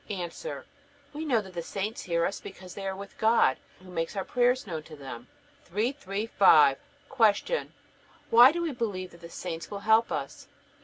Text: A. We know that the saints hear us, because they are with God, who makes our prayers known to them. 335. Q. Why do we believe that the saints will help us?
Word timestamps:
A. 0.09 0.31
We 1.13 1.25
know 1.25 1.41
that 1.41 1.53
the 1.53 1.61
saints 1.61 2.01
hear 2.01 2.25
us, 2.25 2.41
because 2.41 2.73
they 2.73 2.87
are 2.87 2.95
with 2.95 3.15
God, 3.19 3.57
who 3.83 3.91
makes 3.91 4.15
our 4.15 4.25
prayers 4.25 4.65
known 4.65 4.81
to 4.81 4.95
them. 4.95 5.27
335. 5.65 6.77
Q. 7.45 7.67
Why 8.31 8.51
do 8.51 8.63
we 8.63 8.71
believe 8.71 9.11
that 9.11 9.21
the 9.21 9.29
saints 9.29 9.69
will 9.69 9.81
help 9.81 10.11
us? 10.11 10.47